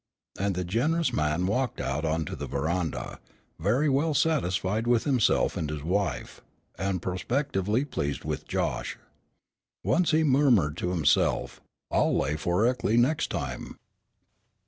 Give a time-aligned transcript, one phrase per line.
[0.39, 3.19] And the generous man walked out on to the veranda,
[3.59, 6.41] very well satisfied with himself and his wife,
[6.75, 8.97] and prospectively pleased with Josh.
[9.83, 11.61] Once he murmured to himself,
[11.91, 13.77] "I'll lay for Eckley next time."